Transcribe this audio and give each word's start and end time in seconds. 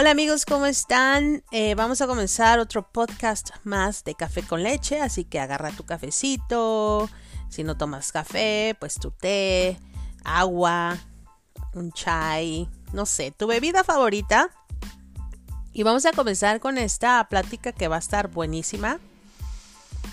Hola 0.00 0.12
amigos, 0.12 0.46
¿cómo 0.46 0.64
están? 0.64 1.44
Eh, 1.50 1.74
vamos 1.74 2.00
a 2.00 2.06
comenzar 2.06 2.58
otro 2.58 2.90
podcast 2.90 3.50
más 3.64 4.02
de 4.02 4.14
café 4.14 4.42
con 4.42 4.62
leche, 4.62 4.98
así 4.98 5.24
que 5.24 5.38
agarra 5.38 5.72
tu 5.72 5.84
cafecito. 5.84 7.10
Si 7.50 7.64
no 7.64 7.76
tomas 7.76 8.10
café, 8.10 8.74
pues 8.80 8.94
tu 8.94 9.10
té, 9.10 9.78
agua, 10.24 10.96
un 11.74 11.92
chai, 11.92 12.66
no 12.94 13.04
sé, 13.04 13.30
tu 13.30 13.46
bebida 13.46 13.84
favorita. 13.84 14.48
Y 15.74 15.82
vamos 15.82 16.06
a 16.06 16.12
comenzar 16.12 16.60
con 16.60 16.78
esta 16.78 17.28
plática 17.28 17.72
que 17.72 17.86
va 17.86 17.96
a 17.96 17.98
estar 17.98 18.28
buenísima. 18.28 19.00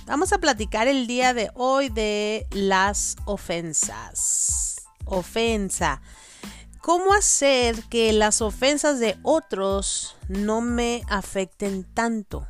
Vamos 0.06 0.34
a 0.34 0.40
platicar 0.40 0.90
el 0.90 1.08
día 1.08 1.34
de 1.34 1.50
hoy 1.54 1.88
de 1.88 2.46
las 2.52 3.16
ofensas. 3.24 4.86
Ofensa. 5.06 6.02
¿Cómo 6.88 7.12
hacer 7.14 7.84
que 7.90 8.14
las 8.14 8.42
ofensas 8.42 8.98
de 9.02 9.18
otros 9.22 10.16
no 10.30 10.62
me 10.62 11.02
afecten 11.10 11.84
tanto? 11.84 12.48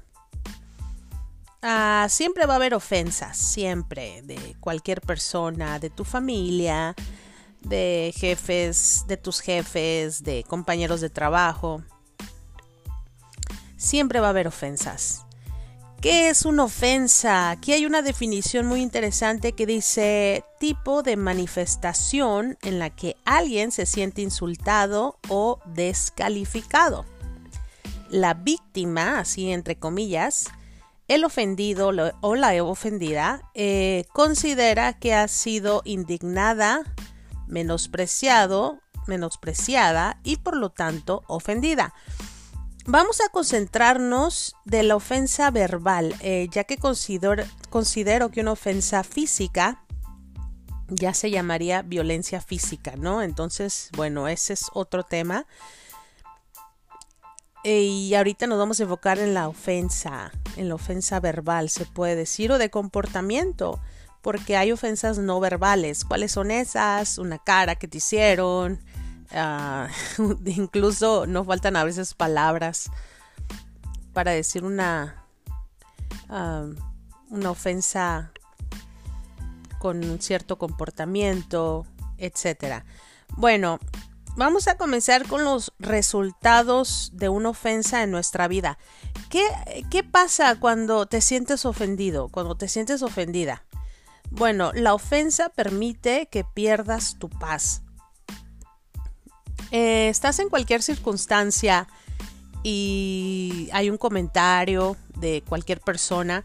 Ah, 1.64 2.06
siempre 2.08 2.46
va 2.46 2.54
a 2.54 2.58
haber 2.58 2.76
ofensas, 2.76 3.36
siempre, 3.36 4.22
de 4.22 4.56
cualquier 4.60 5.02
persona, 5.02 5.80
de 5.80 5.90
tu 5.90 6.04
familia, 6.06 6.94
de 7.62 8.14
jefes, 8.16 9.06
de 9.08 9.18
tus 9.18 9.40
jefes, 9.40 10.22
de 10.22 10.44
compañeros 10.44 11.02
de 11.02 11.10
trabajo. 11.10 11.82
Siempre 13.76 14.20
va 14.20 14.28
a 14.28 14.30
haber 14.30 14.48
ofensas. 14.48 15.26
¿Qué 16.02 16.30
es 16.30 16.46
una 16.46 16.66
ofensa? 16.66 17.50
Aquí 17.50 17.74
hay 17.74 17.88
una 17.88 18.04
definición 18.04 18.68
muy 18.68 18.82
interesante 18.82 19.54
que 19.54 19.66
dice 19.66 20.44
tipo 20.60 21.02
de 21.02 21.18
manifestación 21.18 22.56
en 22.62 22.78
la 22.78 22.92
que 22.92 23.16
alguien 23.26 23.72
se 23.72 23.88
siente 23.88 24.22
insultado 24.22 25.18
o 25.28 25.60
descalificado. 25.66 27.04
La 28.12 28.36
víctima, 28.36 29.20
así 29.20 29.50
entre 29.52 29.78
comillas, 29.78 30.46
el 31.08 31.24
ofendido 31.24 31.88
o 32.22 32.36
la 32.36 32.64
ofendida 32.64 33.42
eh, 33.56 34.06
considera 34.14 34.94
que 34.94 35.16
ha 35.16 35.28
sido 35.28 35.82
indignada, 35.84 36.84
menospreciado, 37.48 38.80
menospreciada 39.08 40.20
y 40.24 40.36
por 40.38 40.58
lo 40.58 40.70
tanto 40.70 41.24
ofendida. 41.28 41.96
Vamos 42.90 43.20
a 43.20 43.28
concentrarnos 43.28 44.56
de 44.64 44.82
la 44.82 44.96
ofensa 44.96 45.52
verbal, 45.52 46.16
eh, 46.22 46.48
ya 46.50 46.64
que 46.64 46.78
considero, 46.78 48.32
que 48.32 48.40
una 48.40 48.54
ofensa 48.54 49.04
física 49.04 49.84
ya 50.88 51.14
se 51.14 51.30
llamaría 51.30 51.82
violencia 51.82 52.40
física, 52.40 52.94
¿no? 52.96 53.22
Entonces, 53.22 53.90
bueno, 53.98 54.30
ese 54.30 54.54
es 54.54 54.68
otro 54.72 55.04
tema. 55.04 55.46
Eh, 57.66 57.82
y 57.82 58.16
ahorita 58.16 58.48
nos 58.48 58.58
vamos 58.58 58.80
a 58.80 58.84
enfocar 58.84 59.20
en 59.20 59.34
la 59.34 59.50
ofensa, 59.50 60.32
en 60.56 60.70
la 60.70 60.76
ofensa 60.76 61.20
verbal, 61.20 61.70
se 61.70 61.84
puede 61.84 62.16
decir, 62.16 62.54
o 62.54 62.58
de 62.58 62.70
comportamiento, 62.70 63.82
porque 64.22 64.56
hay 64.56 64.72
ofensas 64.72 65.18
no 65.18 65.42
verbales. 65.42 66.06
¿Cuáles 66.06 66.32
son 66.32 66.52
esas? 66.52 67.18
Una 67.18 67.38
cara 67.38 67.76
que 67.76 67.90
te 67.90 67.98
hicieron, 67.98 68.80
Ah, 69.32 69.90
incluso 70.46 71.26
no 71.28 71.44
faltan 71.44 71.76
a 71.76 71.84
veces 71.84 72.14
palabras 72.14 72.90
para 74.14 74.32
decir 74.32 74.64
una, 74.64 75.26
ah, 76.30 76.66
una 77.30 77.52
ofensa 77.52 78.32
con 79.80 80.04
un 80.04 80.22
cierto 80.22 80.58
comportamiento, 80.58 81.86
etcétera. 82.18 82.86
Bueno, 83.36 83.80
vamos 84.36 84.68
a 84.68 84.76
comenzar 84.76 85.28
con 85.28 85.44
los 85.44 85.74
resultados 85.80 87.12
de 87.14 87.30
una 87.30 87.50
ofensa 87.50 88.04
en 88.04 88.12
nuestra 88.12 88.48
vida. 88.48 88.78
¿Qué, 89.30 89.46
¿Qué, 89.92 90.04
pasa 90.04 90.60
cuando 90.60 91.06
te 91.06 91.22
sientes 91.22 91.66
ofendido, 91.66 92.30
cuando 92.30 92.56
te 92.56 92.68
sientes 92.68 93.02
ofendida? 93.04 93.66
Bueno, 94.32 94.72
la 94.74 94.94
ofensa 94.94 95.50
permite 95.50 96.28
que 96.28 96.44
pierdas 96.44 97.18
tu 97.20 97.30
paz. 97.30 97.84
Eh, 99.72 100.10
estás 100.10 100.40
en 100.40 100.50
cualquier 100.50 100.82
circunstancia 100.82 101.88
y 102.64 103.70
hay 103.74 103.90
un 103.90 103.98
comentario 103.98 104.98
de 105.16 105.44
cualquier 105.48 105.82
persona. 105.82 106.44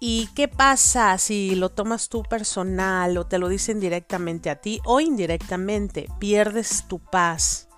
Y 0.00 0.28
qué 0.34 0.48
pasa 0.48 1.16
si 1.18 1.54
lo 1.54 1.70
tomas 1.70 2.08
tú 2.08 2.22
personal 2.22 3.16
o 3.16 3.26
te 3.26 3.38
lo 3.38 3.48
dicen 3.48 3.80
directamente 3.80 4.50
a 4.50 4.56
ti 4.56 4.80
o 4.84 5.00
indirectamente, 5.00 6.08
pierdes 6.18 6.84
tu 6.88 6.98
paz. 6.98 7.68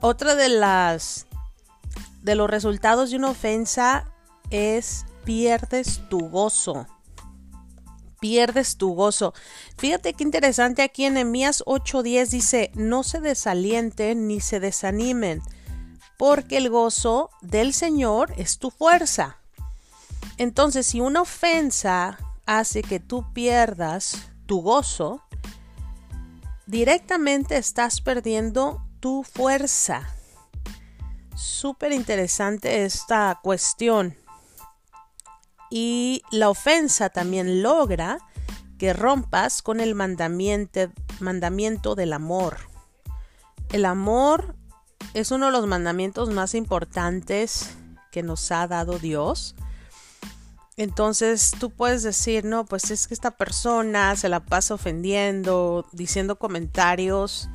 Otra 0.00 0.34
de 0.34 0.48
las 0.48 1.26
de 2.22 2.34
los 2.34 2.50
resultados 2.50 3.10
de 3.10 3.16
una 3.16 3.30
ofensa 3.30 4.04
es 4.50 5.06
pierdes 5.24 6.02
tu 6.08 6.28
gozo 6.28 6.86
pierdes 8.20 8.76
tu 8.76 8.94
gozo. 8.94 9.34
Fíjate 9.76 10.14
qué 10.14 10.24
interesante 10.24 10.82
aquí 10.82 11.04
en 11.04 11.16
Emías 11.16 11.62
8:10 11.66 12.30
dice, 12.30 12.70
no 12.74 13.02
se 13.02 13.20
desalienten 13.20 14.26
ni 14.26 14.40
se 14.40 14.60
desanimen, 14.60 15.42
porque 16.16 16.56
el 16.56 16.70
gozo 16.70 17.30
del 17.40 17.72
Señor 17.72 18.32
es 18.36 18.58
tu 18.58 18.70
fuerza. 18.70 19.38
Entonces, 20.36 20.86
si 20.86 21.00
una 21.00 21.22
ofensa 21.22 22.18
hace 22.46 22.82
que 22.82 23.00
tú 23.00 23.32
pierdas 23.32 24.16
tu 24.46 24.62
gozo, 24.62 25.22
directamente 26.66 27.56
estás 27.56 28.00
perdiendo 28.00 28.82
tu 29.00 29.24
fuerza. 29.24 30.08
Súper 31.34 31.92
interesante 31.92 32.84
esta 32.84 33.38
cuestión. 33.42 34.16
Y 35.70 36.22
la 36.30 36.48
ofensa 36.48 37.10
también 37.10 37.62
logra 37.62 38.18
que 38.78 38.92
rompas 38.92 39.60
con 39.60 39.80
el 39.80 39.94
mandamiento, 39.94 40.92
mandamiento 41.20 41.94
del 41.94 42.12
amor. 42.12 42.58
El 43.70 43.84
amor 43.84 44.54
es 45.14 45.30
uno 45.30 45.46
de 45.46 45.52
los 45.52 45.66
mandamientos 45.66 46.30
más 46.30 46.54
importantes 46.54 47.70
que 48.10 48.22
nos 48.22 48.50
ha 48.52 48.66
dado 48.66 48.98
Dios. 48.98 49.54
Entonces 50.76 51.52
tú 51.58 51.70
puedes 51.70 52.04
decir, 52.04 52.44
no, 52.44 52.64
pues 52.64 52.90
es 52.90 53.08
que 53.08 53.14
esta 53.14 53.32
persona 53.32 54.14
se 54.16 54.28
la 54.28 54.40
pasa 54.40 54.74
ofendiendo, 54.74 55.86
diciendo 55.92 56.38
comentarios 56.38 57.48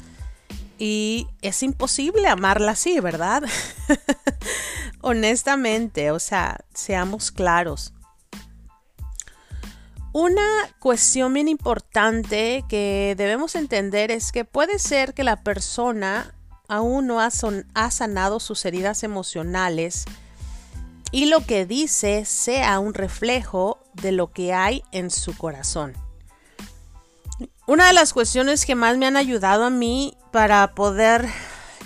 y 0.77 1.27
es 1.41 1.63
imposible 1.63 2.27
amarla 2.27 2.71
así, 2.71 2.99
¿verdad? 2.99 3.43
Honestamente, 5.01 6.11
o 6.11 6.19
sea, 6.19 6.59
seamos 6.73 7.31
claros. 7.31 7.93
Una 10.13 10.47
cuestión 10.77 11.33
bien 11.33 11.47
importante 11.47 12.63
que 12.69 13.15
debemos 13.17 13.55
entender 13.55 14.11
es 14.11 14.31
que 14.31 14.45
puede 14.45 14.77
ser 14.77 15.15
que 15.15 15.23
la 15.23 15.41
persona 15.41 16.35
aún 16.67 17.07
no 17.07 17.19
ha, 17.19 17.31
sanado 17.31 18.39
sus 18.39 18.63
heridas 18.65 19.01
emocionales 19.01 20.05
y 21.11 21.25
lo 21.25 21.43
que 21.47 21.65
dice 21.65 22.25
sea 22.25 22.77
un 22.77 22.93
reflejo 22.93 23.79
de 23.95 24.11
lo 24.11 24.31
que 24.31 24.53
hay 24.53 24.83
en 24.91 25.09
su 25.09 25.35
corazón. 25.35 25.93
Una 27.65 27.87
de 27.87 27.93
las 27.93 28.13
cuestiones 28.13 28.67
que 28.67 28.75
más 28.75 28.99
me 28.99 29.07
han 29.07 29.17
ayudado 29.17 29.63
a 29.63 29.71
mí 29.71 30.15
para 30.31 30.75
poder, 30.75 31.27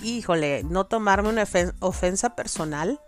híjole, 0.04 0.64
no 0.64 0.86
tomarme 0.86 1.30
una 1.30 1.48
ofensa 1.80 2.36
personal 2.36 3.00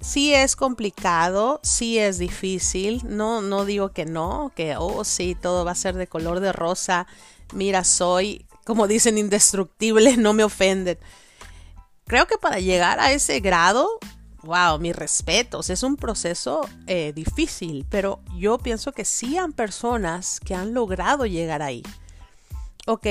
sí 0.00 0.34
es 0.34 0.56
complicado, 0.56 1.60
sí 1.62 1.98
es 1.98 2.18
difícil, 2.18 3.02
no, 3.04 3.42
no 3.42 3.64
digo 3.64 3.90
que 3.90 4.04
no, 4.04 4.52
que 4.54 4.76
oh 4.76 5.04
sí, 5.04 5.34
todo 5.34 5.64
va 5.64 5.72
a 5.72 5.76
ser 5.76 5.94
de 5.96 6.06
color 6.06 6.40
de 6.40 6.52
rosa, 6.52 7.06
mira, 7.52 7.84
soy, 7.84 8.46
como 8.64 8.86
dicen, 8.86 9.18
indestructible, 9.18 10.16
no 10.18 10.32
me 10.32 10.44
ofenden. 10.44 10.98
Creo 12.06 12.26
que 12.26 12.38
para 12.38 12.58
llegar 12.58 13.00
a 13.00 13.12
ese 13.12 13.40
grado, 13.40 13.86
wow, 14.42 14.78
mis 14.78 14.96
respetos, 14.96 15.68
es 15.68 15.82
un 15.82 15.96
proceso 15.96 16.66
eh, 16.86 17.12
difícil, 17.14 17.86
pero 17.90 18.20
yo 18.36 18.58
pienso 18.58 18.92
que 18.92 19.04
sí 19.04 19.36
han 19.36 19.52
personas 19.52 20.40
que 20.40 20.54
han 20.54 20.72
logrado 20.72 21.26
llegar 21.26 21.60
ahí. 21.60 21.82
Ok, 22.86 23.06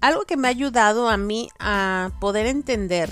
algo 0.00 0.22
que 0.22 0.36
me 0.36 0.46
ha 0.46 0.50
ayudado 0.50 1.08
a 1.08 1.16
mí 1.16 1.48
a 1.58 2.10
poder 2.20 2.46
entender 2.46 3.10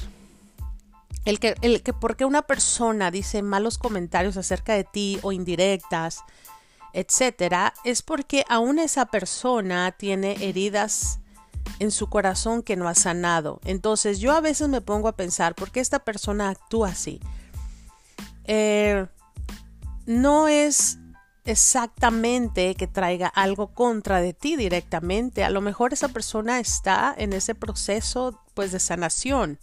el 1.24 1.40
que, 1.40 1.54
el 1.62 1.82
que 1.82 1.92
porque 1.92 2.24
una 2.24 2.42
persona 2.42 3.10
dice 3.10 3.42
malos 3.42 3.78
comentarios 3.78 4.36
acerca 4.36 4.74
de 4.74 4.84
ti 4.84 5.18
o 5.22 5.32
indirectas, 5.32 6.20
etcétera, 6.92 7.74
es 7.84 8.02
porque 8.02 8.44
aún 8.48 8.78
esa 8.78 9.06
persona 9.06 9.92
tiene 9.92 10.36
heridas 10.40 11.18
en 11.78 11.90
su 11.90 12.08
corazón 12.08 12.62
que 12.62 12.76
no 12.76 12.88
ha 12.88 12.94
sanado. 12.94 13.60
Entonces 13.64 14.20
yo 14.20 14.32
a 14.32 14.40
veces 14.40 14.68
me 14.68 14.80
pongo 14.80 15.08
a 15.08 15.16
pensar, 15.16 15.54
¿por 15.54 15.70
qué 15.70 15.80
esta 15.80 16.00
persona 16.00 16.50
actúa 16.50 16.88
así? 16.88 17.20
Eh, 18.44 19.06
no 20.06 20.48
es 20.48 20.98
exactamente 21.44 22.74
que 22.74 22.86
traiga 22.86 23.28
algo 23.28 23.68
contra 23.68 24.20
de 24.20 24.34
ti 24.34 24.56
directamente. 24.56 25.42
A 25.42 25.50
lo 25.50 25.60
mejor 25.62 25.92
esa 25.92 26.08
persona 26.08 26.60
está 26.60 27.14
en 27.16 27.32
ese 27.32 27.54
proceso 27.54 28.40
pues 28.54 28.72
de 28.72 28.78
sanación 28.78 29.58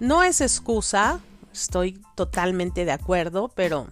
No 0.00 0.22
es 0.22 0.40
excusa, 0.40 1.20
estoy 1.52 2.00
totalmente 2.16 2.84
de 2.84 2.92
acuerdo, 2.92 3.48
pero 3.54 3.86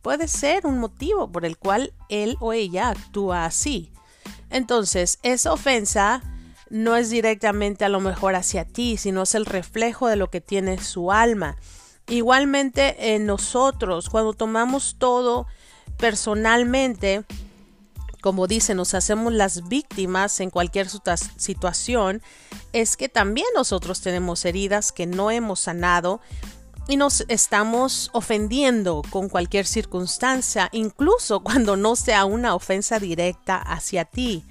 puede 0.00 0.28
ser 0.28 0.66
un 0.66 0.78
motivo 0.78 1.30
por 1.30 1.44
el 1.44 1.58
cual 1.58 1.92
él 2.08 2.36
o 2.40 2.52
ella 2.52 2.90
actúa 2.90 3.44
así. 3.44 3.90
Entonces, 4.50 5.18
esa 5.22 5.52
ofensa 5.52 6.22
no 6.70 6.96
es 6.96 7.10
directamente 7.10 7.84
a 7.84 7.88
lo 7.88 8.00
mejor 8.00 8.36
hacia 8.36 8.64
ti, 8.64 8.96
sino 8.96 9.22
es 9.22 9.34
el 9.34 9.46
reflejo 9.46 10.06
de 10.06 10.16
lo 10.16 10.30
que 10.30 10.40
tiene 10.40 10.78
su 10.78 11.10
alma. 11.10 11.56
Igualmente 12.06 13.14
en 13.14 13.26
nosotros, 13.26 14.10
cuando 14.10 14.34
tomamos 14.34 14.96
todo 14.98 15.46
personalmente, 15.96 17.24
como 18.24 18.46
dice, 18.46 18.74
nos 18.74 18.94
hacemos 18.94 19.34
las 19.34 19.68
víctimas 19.68 20.40
en 20.40 20.48
cualquier 20.48 20.88
situación, 20.88 22.22
es 22.72 22.96
que 22.96 23.10
también 23.10 23.46
nosotros 23.54 24.00
tenemos 24.00 24.46
heridas 24.46 24.92
que 24.92 25.04
no 25.04 25.30
hemos 25.30 25.60
sanado 25.60 26.22
y 26.88 26.96
nos 26.96 27.26
estamos 27.28 28.08
ofendiendo 28.14 29.02
con 29.10 29.28
cualquier 29.28 29.66
circunstancia, 29.66 30.70
incluso 30.72 31.40
cuando 31.40 31.76
no 31.76 31.96
sea 31.96 32.24
una 32.24 32.54
ofensa 32.54 32.98
directa 32.98 33.58
hacia 33.58 34.06
ti. 34.06 34.42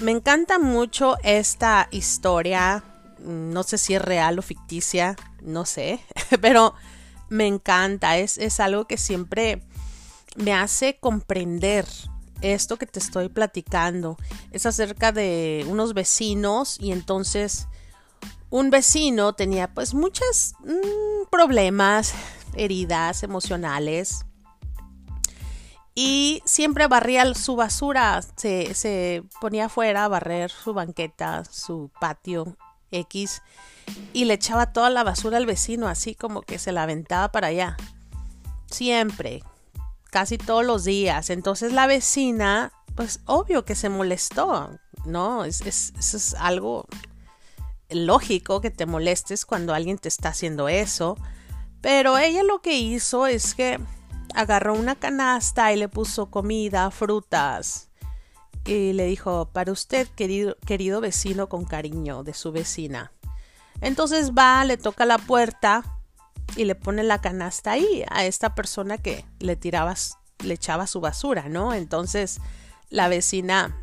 Me 0.00 0.12
encanta 0.12 0.58
mucho 0.58 1.18
esta 1.22 1.88
historia, 1.90 2.82
no 3.18 3.62
sé 3.62 3.76
si 3.76 3.94
es 3.94 4.00
real 4.00 4.38
o 4.38 4.42
ficticia, 4.42 5.16
no 5.42 5.66
sé, 5.66 6.00
pero 6.40 6.72
me 7.28 7.46
encanta, 7.46 8.16
es, 8.16 8.38
es 8.38 8.58
algo 8.58 8.86
que 8.86 8.96
siempre 8.96 9.62
me 10.36 10.54
hace 10.54 10.96
comprender 10.98 11.84
esto 12.52 12.76
que 12.76 12.86
te 12.86 12.98
estoy 12.98 13.28
platicando. 13.28 14.16
Es 14.52 14.66
acerca 14.66 15.12
de 15.12 15.64
unos 15.68 15.94
vecinos 15.94 16.76
y 16.80 16.92
entonces 16.92 17.68
un 18.50 18.70
vecino 18.70 19.32
tenía 19.32 19.72
pues 19.72 19.94
muchos 19.94 20.54
mm, 20.60 21.30
problemas, 21.30 22.14
heridas 22.54 23.22
emocionales 23.22 24.24
y 25.94 26.42
siempre 26.44 26.88
barría 26.88 27.34
su 27.34 27.54
basura, 27.54 28.20
se, 28.36 28.74
se 28.74 29.22
ponía 29.40 29.66
afuera 29.66 30.04
a 30.04 30.08
barrer 30.08 30.50
su 30.50 30.74
banqueta, 30.74 31.44
su 31.44 31.90
patio 32.00 32.56
X 32.90 33.42
y 34.12 34.24
le 34.24 34.34
echaba 34.34 34.72
toda 34.72 34.90
la 34.90 35.04
basura 35.04 35.36
al 35.36 35.46
vecino, 35.46 35.86
así 35.86 36.14
como 36.14 36.42
que 36.42 36.58
se 36.58 36.72
la 36.72 36.82
aventaba 36.82 37.30
para 37.30 37.48
allá. 37.48 37.76
Siempre, 38.66 39.44
casi 40.14 40.38
todos 40.38 40.64
los 40.64 40.84
días. 40.84 41.28
Entonces 41.28 41.72
la 41.72 41.88
vecina, 41.88 42.72
pues 42.94 43.18
obvio 43.24 43.64
que 43.64 43.74
se 43.74 43.88
molestó, 43.88 44.70
¿no? 45.04 45.44
Es, 45.44 45.60
es, 45.62 45.92
es 46.14 46.34
algo 46.34 46.86
lógico 47.90 48.60
que 48.60 48.70
te 48.70 48.86
molestes 48.86 49.44
cuando 49.44 49.74
alguien 49.74 49.98
te 49.98 50.06
está 50.06 50.28
haciendo 50.28 50.68
eso. 50.68 51.16
Pero 51.80 52.16
ella 52.16 52.44
lo 52.44 52.62
que 52.62 52.78
hizo 52.78 53.26
es 53.26 53.56
que 53.56 53.80
agarró 54.36 54.74
una 54.74 54.94
canasta 54.94 55.72
y 55.72 55.76
le 55.76 55.88
puso 55.88 56.30
comida, 56.30 56.92
frutas. 56.92 57.90
Y 58.64 58.92
le 58.92 59.06
dijo, 59.06 59.50
para 59.52 59.72
usted, 59.72 60.06
querido, 60.06 60.56
querido 60.64 61.00
vecino, 61.00 61.48
con 61.48 61.64
cariño 61.64 62.22
de 62.22 62.34
su 62.34 62.52
vecina. 62.52 63.10
Entonces 63.80 64.30
va, 64.30 64.64
le 64.64 64.76
toca 64.76 65.06
la 65.06 65.18
puerta 65.18 65.82
y 66.56 66.64
le 66.64 66.74
pone 66.74 67.02
la 67.02 67.20
canasta 67.20 67.72
ahí 67.72 68.04
a 68.10 68.24
esta 68.24 68.54
persona 68.54 68.98
que 68.98 69.24
le 69.38 69.56
tiraba, 69.56 69.94
le 70.44 70.54
echaba 70.54 70.86
su 70.86 71.00
basura, 71.00 71.48
¿no? 71.48 71.74
Entonces 71.74 72.40
la 72.90 73.08
vecina, 73.08 73.76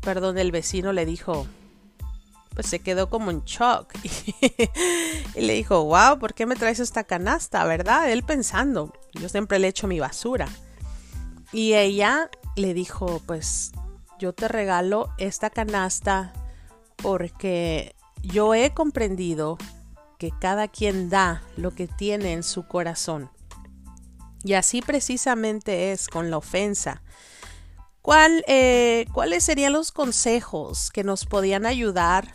perdón, 0.00 0.38
el 0.38 0.50
vecino 0.50 0.92
le 0.92 1.06
dijo, 1.06 1.46
pues 2.54 2.66
se 2.68 2.78
quedó 2.80 3.10
como 3.10 3.30
en 3.30 3.44
shock 3.44 3.94
y 5.34 5.40
le 5.40 5.52
dijo, 5.52 5.84
wow, 5.84 6.18
¿por 6.18 6.34
qué 6.34 6.46
me 6.46 6.56
traes 6.56 6.80
esta 6.80 7.04
canasta? 7.04 7.64
¿Verdad? 7.64 8.10
Él 8.10 8.22
pensando, 8.22 8.92
yo 9.12 9.28
siempre 9.28 9.58
le 9.58 9.68
echo 9.68 9.86
mi 9.86 10.00
basura. 10.00 10.48
Y 11.52 11.74
ella 11.74 12.30
le 12.56 12.74
dijo, 12.74 13.22
pues 13.26 13.72
yo 14.18 14.32
te 14.32 14.48
regalo 14.48 15.10
esta 15.18 15.50
canasta 15.50 16.32
porque 16.96 17.94
yo 18.22 18.54
he 18.54 18.72
comprendido 18.72 19.58
que 20.18 20.32
cada 20.40 20.68
quien 20.68 21.08
da 21.08 21.42
lo 21.56 21.74
que 21.74 21.88
tiene 21.88 22.32
en 22.32 22.42
su 22.42 22.66
corazón. 22.66 23.30
Y 24.42 24.54
así 24.54 24.82
precisamente 24.82 25.92
es 25.92 26.08
con 26.08 26.30
la 26.30 26.38
ofensa. 26.38 27.02
¿Cuál, 28.00 28.44
eh, 28.46 29.06
¿Cuáles 29.12 29.42
serían 29.42 29.72
los 29.72 29.90
consejos 29.90 30.90
que 30.90 31.02
nos 31.02 31.26
podían 31.26 31.66
ayudar 31.66 32.32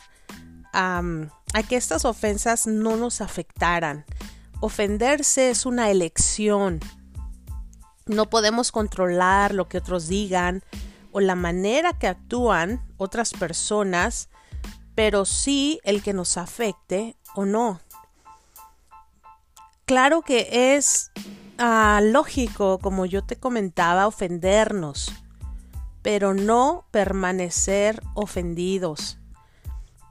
a, 0.74 1.02
a 1.54 1.64
que 1.64 1.78
estas 1.78 2.04
ofensas 2.04 2.68
no 2.68 2.98
nos 2.98 3.22
afectaran? 3.22 4.06
Ofenderse 4.60 5.50
es 5.50 5.66
una 5.66 5.90
elección. 5.90 6.82
No 8.06 8.30
podemos 8.30 8.74
controlar 8.74 9.54
lo 9.54 9.70
que 9.70 9.78
otros 9.78 10.08
digan 10.10 10.64
o 11.14 11.22
la 11.22 11.36
manera 11.36 11.98
que 11.98 12.08
actúan 12.08 12.82
otras 12.98 13.32
personas 13.32 14.30
pero 14.96 15.26
sí 15.26 15.80
el 15.84 16.02
que 16.02 16.14
nos 16.14 16.38
afecte 16.38 17.16
o 17.36 17.46
no. 17.46 17.80
Claro 19.86 20.22
que 20.22 20.76
es 20.76 21.12
ah, 21.58 22.02
lógico, 22.04 22.80
como 22.80 23.06
yo 23.06 23.24
te 23.24 23.36
comentaba, 23.36 24.08
ofendernos, 24.08 25.14
pero 26.02 26.34
no 26.34 26.86
permanecer 26.92 28.02
ofendidos. 28.14 29.18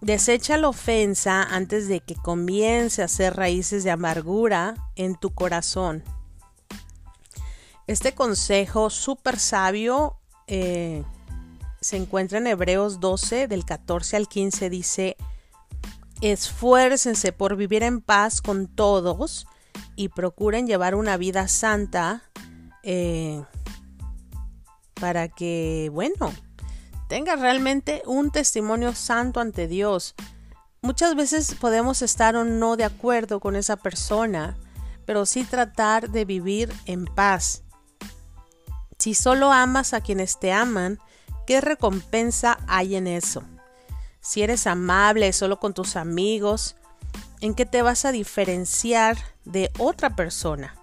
Desecha 0.01 0.57
la 0.57 0.69
ofensa 0.69 1.43
antes 1.43 1.89
de 1.89 2.01
que 2.01 2.15
comience 2.15 3.03
a 3.03 3.07
hacer 3.07 3.37
raíces 3.37 3.85
de 3.85 3.91
amargura 3.91 4.75
en 4.97 5.15
tu 5.15 5.31
corazón. 5.35 6.03
Este 7.87 8.15
consejo 8.15 8.89
súper 8.89 9.39
sabio 9.39 10.17
eh, 10.47 11.05
se 11.81 11.97
encuentra 11.97 12.39
en 12.39 12.47
Hebreos 12.47 13.01
12 13.01 13.49
del 13.49 13.65
14 13.65 14.17
al 14.17 14.29
15 14.29 14.71
dice, 14.71 15.17
esfuércense 16.21 17.33
por 17.33 17.57
vivir 17.57 17.83
en 17.83 18.01
paz 18.01 18.43
con 18.43 18.67
todos 18.67 19.47
y 19.97 20.09
procuren 20.09 20.67
llevar 20.67 20.95
una 20.95 21.17
vida 21.17 21.49
santa 21.49 22.23
eh, 22.83 23.43
para 24.95 25.29
que, 25.29 25.91
bueno, 25.93 26.33
tengas 27.09 27.41
realmente 27.41 28.03
un 28.07 28.31
testimonio 28.31 28.95
santo 28.95 29.41
ante 29.41 29.67
Dios. 29.67 30.15
Muchas 30.83 31.15
veces 31.15 31.55
podemos 31.55 32.03
estar 32.03 32.37
o 32.37 32.45
no 32.45 32.77
de 32.77 32.85
acuerdo 32.85 33.41
con 33.41 33.57
esa 33.57 33.77
persona, 33.77 34.57
pero 35.07 35.25
sí 35.25 35.45
tratar 35.45 36.11
de 36.11 36.25
vivir 36.25 36.73
en 36.85 37.07
paz. 37.07 37.63
Si 38.99 39.15
solo 39.15 39.51
amas 39.51 39.95
a 39.95 40.03
quienes 40.03 40.39
te 40.39 40.53
aman, 40.53 40.99
¿Qué 41.47 41.61
recompensa 41.61 42.59
hay 42.67 42.97
en 42.97 43.07
eso? 43.07 43.43
Si 44.21 44.43
eres 44.43 44.67
amable 44.67 45.33
solo 45.33 45.59
con 45.59 45.75
tus 45.75 45.97
amigos, 45.97 46.77
¿en 47.41 47.55
qué 47.55 47.65
te 47.67 47.83
vas 47.83 48.05
a 48.05 48.13
diferenciar 48.13 49.17
de 49.45 49.71
otra 49.79 50.15
persona? 50.15 50.75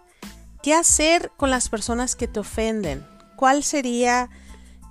¿Qué 0.64 0.74
hacer 0.74 1.32
con 1.38 1.52
las 1.52 1.70
personas 1.70 2.16
que 2.16 2.28
te 2.28 2.40
ofenden? 2.40 3.06
¿Cuál 3.36 3.64
sería 3.64 4.30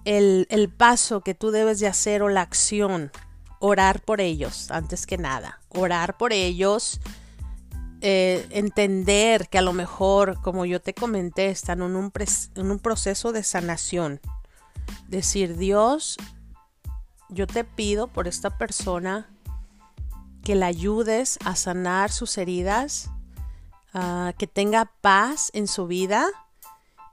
el, 0.05 0.73
paso 0.77 1.21
que 1.21 1.35
tú 1.35 1.51
debes 1.51 1.81
de 1.81 1.89
hacer 1.89 2.23
o 2.23 2.29
la 2.29 2.43
acción? 2.43 3.11
Orar 3.59 4.01
por 4.01 4.21
ellos, 4.21 4.71
antes 4.71 5.07
que 5.07 5.19
nada. 5.19 5.61
Orar 5.71 6.17
por 6.17 6.33
ellos, 6.33 7.01
eh, 8.01 8.47
entender 8.51 9.49
que 9.49 9.59
a 9.59 9.63
lo 9.63 9.73
mejor, 9.73 10.41
como 10.41 10.65
yo 10.65 10.81
te 10.81 10.95
comenté, 10.95 11.49
están 11.49 11.83
en 11.83 11.97
un, 11.97 12.13
en 12.55 12.71
un 12.71 12.79
proceso 12.79 13.33
de 13.33 13.43
sanación 13.43 14.21
decir, 15.09 15.57
Dios, 15.57 16.17
yo 17.29 17.47
te 17.47 17.65
pido 17.65 18.09
por 18.09 18.29
esta 18.29 18.59
persona 18.59 19.29
que 20.43 20.55
la 20.55 20.67
ayudes 20.67 21.39
a 21.45 21.57
sanar 21.57 22.13
sus 22.13 22.39
heridas, 22.39 23.11
que 24.39 24.47
tenga 24.47 24.93
paz 25.01 25.51
en 25.55 25.67
su 25.67 25.87
vida 25.87 26.27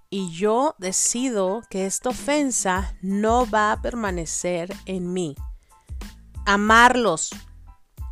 y 0.09 0.31
yo 0.31 0.75
decido 0.77 1.63
que 1.71 1.87
esta 1.87 2.09
ofensa 2.09 2.95
no 3.01 3.49
va 3.49 3.71
a 3.71 3.81
permanecer 3.81 4.71
en 4.85 5.11
mí. 5.13 5.35
Amarlos. 6.45 7.31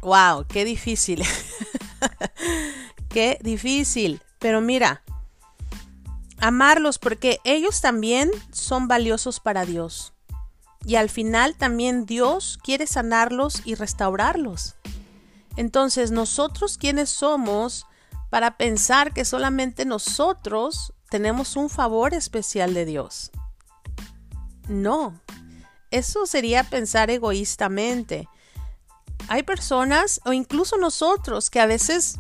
Wow, 0.01 0.47
qué 0.47 0.65
difícil. 0.65 1.23
qué 3.09 3.37
difícil. 3.43 4.19
Pero 4.39 4.61
mira, 4.61 5.03
amarlos 6.41 6.99
porque 6.99 7.39
ellos 7.43 7.79
también 7.79 8.29
son 8.51 8.87
valiosos 8.87 9.39
para 9.39 9.65
Dios. 9.65 10.13
Y 10.85 10.95
al 10.95 11.09
final 11.09 11.55
también 11.55 12.05
Dios 12.05 12.59
quiere 12.61 12.87
sanarlos 12.87 13.61
y 13.65 13.75
restaurarlos. 13.75 14.75
Entonces, 15.55 16.11
nosotros 16.11 16.77
quienes 16.77 17.09
somos 17.09 17.85
para 18.29 18.57
pensar 18.57 19.13
que 19.13 19.23
solamente 19.23 19.85
nosotros 19.85 20.93
tenemos 21.09 21.55
un 21.55 21.69
favor 21.69 22.13
especial 22.13 22.73
de 22.73 22.85
Dios. 22.85 23.31
No, 24.67 25.19
eso 25.91 26.25
sería 26.25 26.63
pensar 26.63 27.09
egoístamente. 27.09 28.27
hay 29.27 29.43
personas 29.43 30.19
o 30.25 30.33
incluso 30.33 30.77
nosotros 30.77 31.49
que 31.49 31.59
a 31.59 31.67
veces 31.67 32.17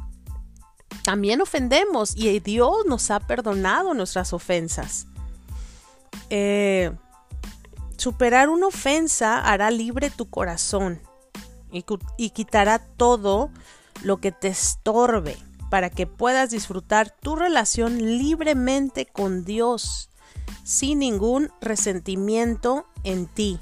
también 1.03 1.41
ofendemos 1.41 2.15
y 2.15 2.39
Dios 2.39 2.85
nos 2.85 3.11
ha 3.11 3.19
perdonado 3.19 3.93
nuestras 3.93 4.33
ofensas. 4.33 5.07
Eh, 6.29 6.91
superar 7.97 8.49
una 8.49 8.67
ofensa 8.67 9.39
hará 9.39 9.71
libre 9.71 10.09
tu 10.09 10.29
corazón 10.29 11.01
y, 11.71 11.85
y 12.17 12.29
quitará 12.31 12.79
todo 12.79 13.49
lo 14.03 14.17
que 14.17 14.31
te 14.31 14.47
estorbe 14.47 15.37
para 15.69 15.89
que 15.89 16.07
puedas 16.07 16.49
disfrutar 16.49 17.11
tu 17.11 17.35
relación 17.35 18.17
libremente 18.17 19.05
con 19.05 19.45
Dios 19.45 20.09
sin 20.63 20.99
ningún 20.99 21.51
resentimiento 21.61 22.85
en 23.03 23.27
ti. 23.27 23.59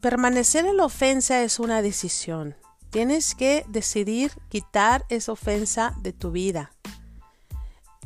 Permanecer 0.00 0.66
en 0.66 0.76
la 0.76 0.84
ofensa 0.84 1.42
es 1.42 1.58
una 1.58 1.82
decisión. 1.82 2.56
Tienes 2.94 3.34
que 3.34 3.64
decidir 3.66 4.30
quitar 4.48 5.04
esa 5.08 5.32
ofensa 5.32 5.96
de 5.98 6.12
tu 6.12 6.30
vida. 6.30 6.70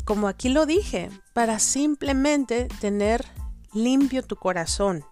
Como 0.06 0.28
aquí 0.28 0.48
lo 0.48 0.64
dije, 0.64 1.10
para 1.34 1.58
simplemente 1.58 2.68
tener 2.80 3.22
limpio 3.74 4.22
tu 4.22 4.36
corazón. 4.36 5.04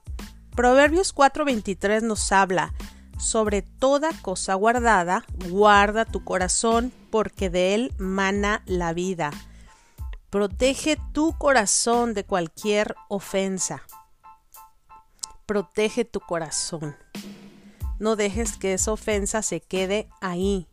Proverbios 0.54 1.12
4:23 1.14 2.02
nos 2.04 2.33
habla, 2.33 2.73
sobre 3.18 3.61
toda 3.61 4.12
cosa 4.23 4.54
guardada, 4.54 5.26
guarda 5.50 6.06
tu 6.06 6.25
corazón, 6.25 6.90
porque 7.11 7.50
de 7.50 7.75
él 7.75 7.92
mana 7.99 8.62
la 8.64 8.95
vida. 8.95 9.30
Protege 10.30 10.97
tu 11.12 11.37
corazón 11.37 12.14
de 12.14 12.25
cualquier 12.25 12.95
ofensa. 13.11 13.83
Protege 15.45 16.06
tu 16.06 16.21
corazón. 16.21 16.97
No 17.98 18.16
dejes 18.16 18.56
que 18.56 18.74
esa 18.74 18.92
ofensa 18.92 19.42
se 19.42 19.60
quede 19.60 20.08
ahí, 20.20 20.68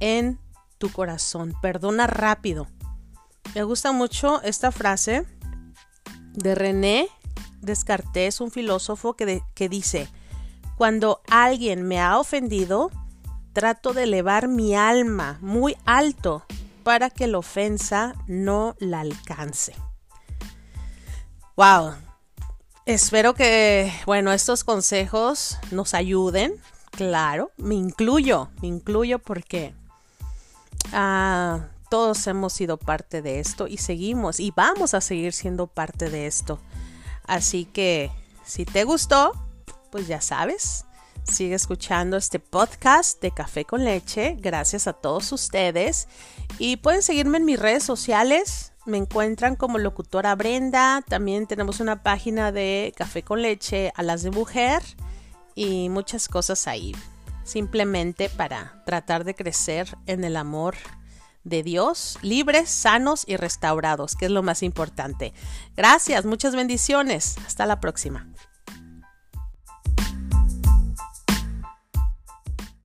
en 0.00 0.38
tu 0.78 0.90
corazón. 0.90 1.54
Perdona 1.62 2.06
rápido. 2.06 2.66
Me 3.54 3.62
gusta 3.62 3.92
mucho 3.92 4.42
esta 4.42 4.72
frase 4.72 5.26
de 6.32 6.54
René 6.54 7.08
Descartes, 7.60 8.40
un 8.40 8.50
filósofo 8.50 9.14
que, 9.14 9.42
que 9.54 9.68
dice, 9.68 10.08
cuando 10.76 11.22
alguien 11.30 11.82
me 11.82 12.00
ha 12.00 12.18
ofendido, 12.18 12.90
trato 13.52 13.94
de 13.94 14.02
elevar 14.02 14.48
mi 14.48 14.74
alma 14.74 15.38
muy 15.40 15.76
alto 15.86 16.44
para 16.82 17.08
que 17.10 17.26
la 17.26 17.38
ofensa 17.38 18.14
no 18.26 18.74
la 18.78 19.00
alcance. 19.00 19.74
Wow. 21.56 21.94
Espero 22.86 23.34
que, 23.34 23.92
bueno, 24.06 24.32
estos 24.32 24.62
consejos 24.62 25.58
nos 25.70 25.94
ayuden. 25.94 26.54
Claro, 26.90 27.50
me 27.56 27.74
incluyo, 27.74 28.50
me 28.60 28.68
incluyo 28.68 29.18
porque 29.18 29.74
ah, 30.92 31.60
todos 31.88 32.26
hemos 32.26 32.52
sido 32.52 32.76
parte 32.76 33.22
de 33.22 33.40
esto 33.40 33.66
y 33.66 33.78
seguimos 33.78 34.38
y 34.38 34.52
vamos 34.54 34.94
a 34.94 35.00
seguir 35.00 35.32
siendo 35.32 35.66
parte 35.66 36.10
de 36.10 36.26
esto. 36.26 36.60
Así 37.26 37.64
que, 37.64 38.10
si 38.44 38.64
te 38.64 38.84
gustó, 38.84 39.32
pues 39.90 40.06
ya 40.06 40.20
sabes, 40.20 40.84
Sigue 41.24 41.54
escuchando 41.54 42.18
este 42.18 42.38
podcast 42.38 43.20
de 43.22 43.30
Café 43.30 43.64
con 43.64 43.84
Leche. 43.84 44.36
Gracias 44.38 44.86
a 44.86 44.92
todos 44.92 45.32
ustedes. 45.32 46.06
Y 46.58 46.76
pueden 46.76 47.02
seguirme 47.02 47.38
en 47.38 47.46
mis 47.46 47.58
redes 47.58 47.82
sociales. 47.82 48.73
Me 48.86 48.98
encuentran 48.98 49.56
como 49.56 49.78
locutora 49.78 50.34
Brenda. 50.34 51.02
También 51.08 51.46
tenemos 51.46 51.80
una 51.80 52.02
página 52.02 52.52
de 52.52 52.92
Café 52.96 53.22
con 53.22 53.40
Leche 53.40 53.92
a 53.96 54.02
las 54.02 54.22
de 54.22 54.30
mujer. 54.30 54.82
Y 55.54 55.88
muchas 55.88 56.28
cosas 56.28 56.66
ahí. 56.66 56.94
Simplemente 57.44 58.28
para 58.28 58.82
tratar 58.84 59.24
de 59.24 59.34
crecer 59.34 59.96
en 60.06 60.24
el 60.24 60.36
amor 60.36 60.76
de 61.44 61.62
Dios, 61.62 62.18
libres, 62.22 62.70
sanos 62.70 63.24
y 63.26 63.36
restaurados, 63.36 64.16
que 64.16 64.24
es 64.24 64.30
lo 64.30 64.42
más 64.42 64.62
importante. 64.62 65.34
Gracias, 65.76 66.24
muchas 66.24 66.56
bendiciones. 66.56 67.36
Hasta 67.46 67.66
la 67.66 67.80
próxima. 67.80 68.26